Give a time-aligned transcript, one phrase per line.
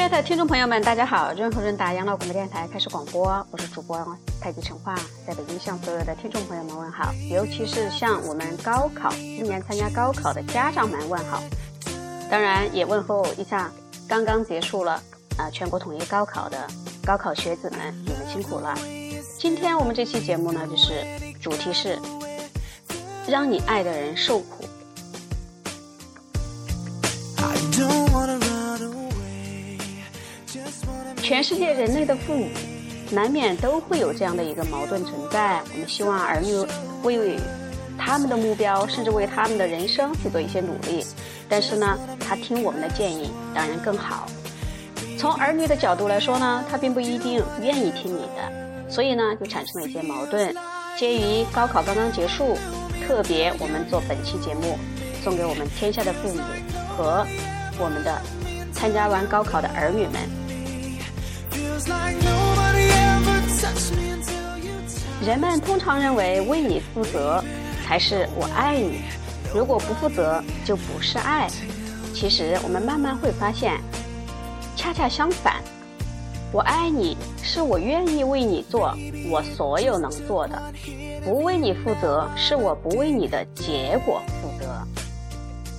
[0.00, 1.30] 亲爱的听众朋友们，大家好！
[1.34, 4.02] 润和润达养老广播电台开始广播，我是主播
[4.40, 4.94] 太极陈化，
[5.26, 11.42] 在北京向所有的听众朋友们问好，尤其是向我们高考今年参加高考的家长们问好。
[12.30, 13.70] 当然也问候一下
[14.08, 15.02] 刚刚结束了
[15.36, 16.66] 啊全国统一高考的
[17.04, 18.74] 高考学子们，你们辛苦了。
[19.38, 21.04] 今天我们这期节目呢，就是
[21.42, 21.98] 主题是
[23.28, 24.64] 让你爱的人受苦。
[31.20, 32.48] 全世界人类的父母，
[33.10, 35.60] 难免都会有这样的一个矛盾存在。
[35.72, 36.66] 我们希望儿女
[37.02, 37.38] 为
[37.98, 41.04] 他们的目标，甚至为他们的人生去做一些努力，
[41.48, 44.26] 但是呢，他听我们的建议当然更好。
[45.18, 50.54] 从儿女的角度来说呢，他并不一定愿意听你的，所以呢，就产生了一些矛盾。
[50.96, 52.56] 鉴于高考刚刚结束，
[53.06, 54.78] 特别我们做本期节目，
[55.22, 56.40] 送给我们天下的父母
[56.88, 57.26] 和
[57.78, 58.20] 我们的
[58.72, 60.39] 参加完高考的儿女们。
[65.24, 67.42] 人们通常认为为你负责
[67.86, 69.02] 才是我爱你，
[69.54, 71.48] 如果不负责就不是爱。
[72.12, 73.80] 其实我们慢慢会发现，
[74.74, 75.62] 恰恰相反，
[76.50, 78.92] 我爱你是我愿意为你做
[79.30, 80.60] 我所有能做的，
[81.24, 84.66] 不为你负责是我不为你的结果负责。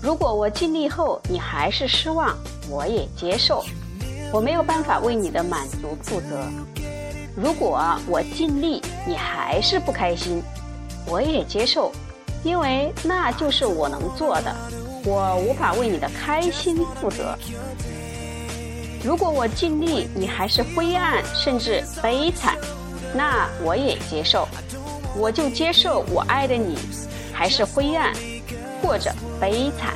[0.01, 2.35] 如果我尽力后你还是失望，
[2.69, 3.63] 我也接受。
[4.31, 6.47] 我没有办法为你的满足负责。
[7.35, 10.41] 如果我尽力，你还是不开心，
[11.05, 11.91] 我也接受，
[12.43, 14.55] 因为那就是我能做的。
[15.03, 17.37] 我无法为你的开心负责。
[19.03, 22.55] 如果我尽力，你还是灰暗甚至悲惨，
[23.15, 24.47] 那我也接受，
[25.17, 26.77] 我就接受我爱的你
[27.33, 28.13] 还是灰暗
[28.81, 29.93] 或者悲惨。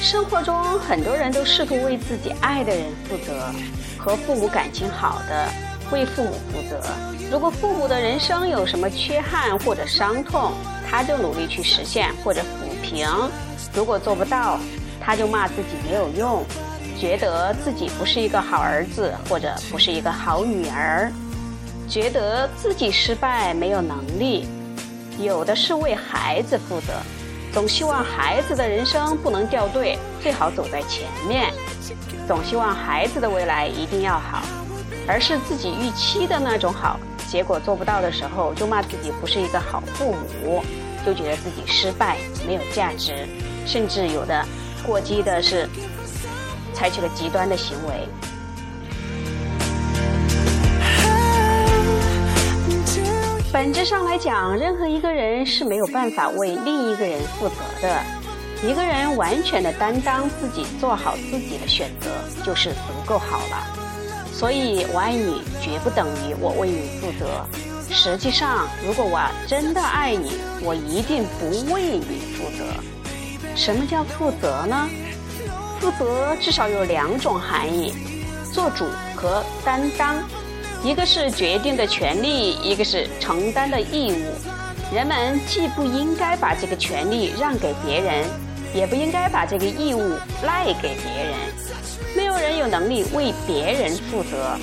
[0.00, 3.52] 生活中，很多人都试图为自己爱的人负责，
[3.98, 5.48] 和父母感情好的
[5.90, 6.80] 为父母负责。
[7.28, 10.52] 如果父母的人生有什么缺憾或者伤痛，
[10.88, 13.28] 他就努力去实现或者抚平；
[13.74, 14.60] 如果做不到，
[15.00, 16.44] 他就骂自己没有用，
[17.00, 21.10] 觉得自己不是一个好儿子或者不是一个好女儿，
[21.88, 24.46] 觉得自己失败没有能力。
[25.18, 26.92] 有的是为孩子负责。
[27.56, 31.46] 总希望孩子的人生不能掉队，最好走在前面；
[32.28, 34.42] 总希望孩子的未来一定要好，
[35.08, 37.00] 而是自己预期的那种好。
[37.26, 40.14] 结果做不到的时候，就骂自己不是一个好父
[40.44, 40.62] 母，
[41.06, 43.26] 就觉得自己失败没有价值，
[43.64, 44.44] 甚至有的
[44.84, 45.66] 过激的是
[46.74, 48.06] 采取了极端的行为。
[53.56, 58.02] 本质上来讲，任何一个人是没有办法为另一个人负责的。
[58.62, 62.10] 一个人完全的担当自己，做好自己的选择，
[62.44, 63.66] 就是足够好了。
[64.30, 67.46] 所以，我爱你绝不等于我为你负责。
[67.88, 69.18] 实际上，如果我
[69.48, 72.66] 真的爱你，我一定不为你负责。
[73.54, 74.86] 什么叫负责呢？
[75.80, 77.94] 负责至少有两种含义：
[78.52, 78.84] 做主
[79.14, 80.22] 和担当。
[80.86, 84.94] 一个是决定的权利，一个是承担的义务。
[84.94, 88.24] 人们既不应该把这个权利让给别人，
[88.72, 90.12] 也不应该把这个义务
[90.44, 91.34] 赖给别人。
[92.16, 94.56] 没有人有能力为别人负责。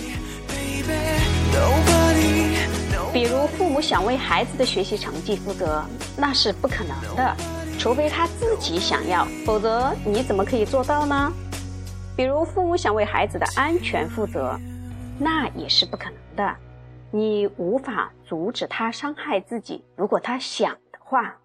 [3.11, 5.83] 比如，父母想为孩子的学习成绩负责，
[6.15, 7.35] 那是不可能的，
[7.77, 11.33] 除非他自己想要，否则你怎么可以做到呢？
[12.15, 14.57] 比如，父母想为孩子的安全负责。
[15.19, 16.55] 那也是不可能的，
[17.11, 19.83] 你无法阻止他伤害自己。
[19.95, 21.37] 如果他想的话，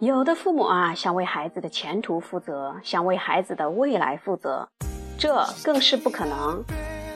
[0.00, 4.66] 有的父母啊，想为孩子的前途负责，想为孩子的未来负责，
[5.18, 6.64] 这更是不可能。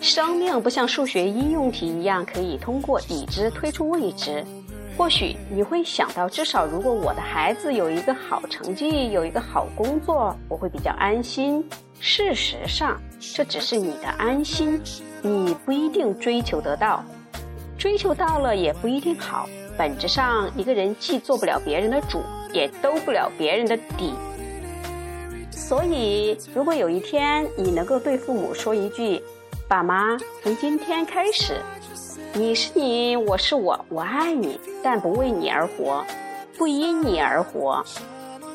[0.00, 4.42] 生命不像数学应用题一样可以通过已知推出未知。
[4.96, 11.64] 或许你会想到，至少如果我的孩子有一个好成绩，有一个好工作，我会比较安心。
[12.00, 14.80] 事实上，这只是你的安心，
[15.22, 17.04] 你不一定追求得到，
[17.78, 19.48] 追求到了也不一定好。
[19.76, 24.12] 本质上，一个人既做不了别人的主，也兜不了别人的底。
[25.50, 29.22] 所以，如果有一天你能够对父母说一句，
[29.70, 31.62] 爸妈，从今天开始，
[32.32, 36.04] 你是你，我是我，我爱你，但不为你而活，
[36.58, 37.80] 不因你而活。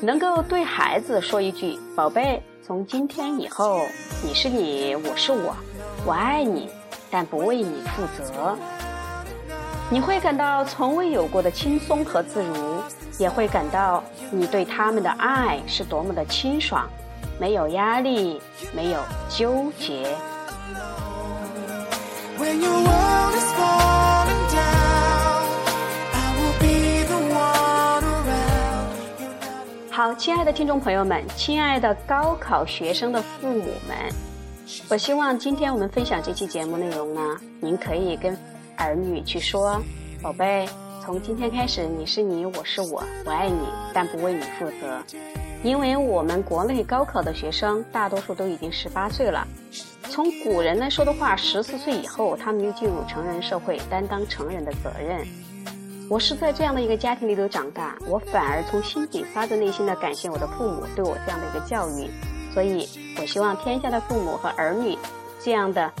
[0.02, 3.80] 能够对孩子说一句“宝贝，从今天以后，
[4.22, 5.56] 你是你，我是我，
[6.04, 6.68] 我爱你，
[7.10, 8.54] 但不为你负责”，
[9.88, 12.82] 你会感到从未有过的轻松和自如，
[13.18, 16.86] 也会感到你对他们的爱是多么的清爽，
[17.40, 18.38] 没有压力，
[18.74, 20.14] 没有纠结。
[29.90, 33.96] 好，亲爱的听众朋友们，亲爱的高考学生的父母们，
[34.90, 37.20] 我希望今天我们分享这期节目内容呢，
[37.60, 38.36] 您可以跟
[38.76, 39.82] 儿女去说
[40.22, 40.68] ：“宝贝，
[41.02, 45.02] 从今天开始，你是你，我是我，我爱你，但不为你负责。”
[45.64, 49.48] 因为我们国内高考的学生大多数都已经十八岁了，
[50.16, 55.22] 从古人来说的话，十四岁以后，他们就进入成人社会，担当成人的责任。
[56.08, 62.08] 我是在这样的一个家庭里头长大，我反而从心底发自内心的感谢我的父母对我这样的一个教育，
[62.54, 62.88] 所以
[63.20, 64.96] 我希望天下的父母和儿女
[65.38, 65.92] 这样的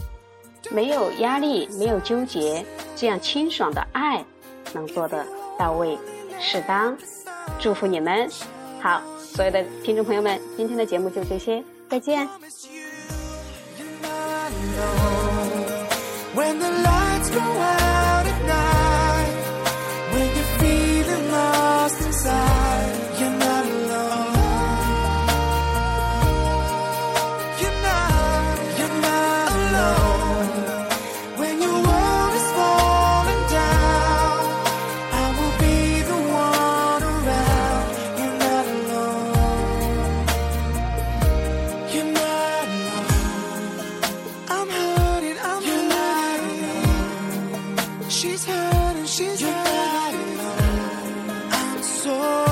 [0.70, 2.64] 没有压力、没有纠结、
[2.96, 4.24] 这样清爽的爱
[4.72, 5.26] 能做得
[5.58, 5.98] 到位、
[6.40, 6.96] 适当。
[7.58, 8.26] 祝福你们！
[8.80, 12.26] 好，所有的听众朋友们，今天的节目就这些，再见。
[16.34, 17.95] When the lights go out
[48.16, 49.64] she's hurt and she's you hurt.
[49.64, 50.40] Got it.
[51.52, 52.45] I'm so.